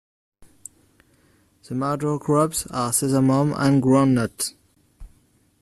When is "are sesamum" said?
2.71-3.53